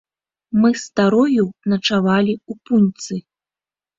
Мы 0.61 0.69
з 0.75 0.79
старою 0.85 1.43
начавалі 1.73 2.33
ў 2.51 2.53
пуньцы. 2.69 3.13